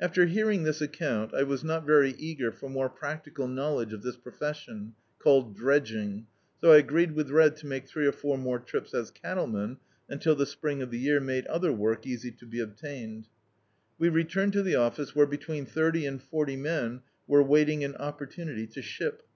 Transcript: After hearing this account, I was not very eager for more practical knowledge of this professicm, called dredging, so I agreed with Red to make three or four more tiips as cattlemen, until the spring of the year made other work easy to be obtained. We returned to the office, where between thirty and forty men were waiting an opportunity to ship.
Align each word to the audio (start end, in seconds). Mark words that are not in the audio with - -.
After 0.00 0.24
hearing 0.24 0.62
this 0.62 0.80
account, 0.80 1.34
I 1.34 1.42
was 1.42 1.62
not 1.62 1.84
very 1.84 2.12
eager 2.16 2.50
for 2.50 2.70
more 2.70 2.88
practical 2.88 3.46
knowledge 3.46 3.92
of 3.92 4.00
this 4.02 4.16
professicm, 4.16 4.94
called 5.18 5.54
dredging, 5.54 6.26
so 6.58 6.72
I 6.72 6.78
agreed 6.78 7.12
with 7.12 7.28
Red 7.30 7.54
to 7.56 7.66
make 7.66 7.86
three 7.86 8.06
or 8.06 8.12
four 8.12 8.38
more 8.38 8.58
tiips 8.60 8.94
as 8.94 9.10
cattlemen, 9.10 9.76
until 10.08 10.34
the 10.34 10.46
spring 10.46 10.80
of 10.80 10.90
the 10.90 10.98
year 10.98 11.20
made 11.20 11.46
other 11.48 11.70
work 11.70 12.06
easy 12.06 12.30
to 12.30 12.46
be 12.46 12.60
obtained. 12.60 13.26
We 13.98 14.08
returned 14.08 14.54
to 14.54 14.62
the 14.62 14.76
office, 14.76 15.14
where 15.14 15.26
between 15.26 15.66
thirty 15.66 16.06
and 16.06 16.22
forty 16.22 16.56
men 16.56 17.02
were 17.26 17.42
waiting 17.42 17.84
an 17.84 17.94
opportunity 17.96 18.66
to 18.68 18.80
ship. 18.80 19.26